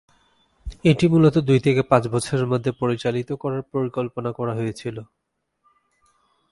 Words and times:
এটি 0.83 1.05
মূলত 1.07 1.35
দুই 1.39 1.59
থেকে 1.59 1.81
পাঁচ 1.81 2.03
বছরের 2.07 2.47
মধ্যে 2.47 2.71
পরিচালিত 2.71 3.29
করার 3.33 3.63
পরিকল্পনা 3.73 4.29
করা 4.31 4.53
হয়েছিল। 4.55 4.97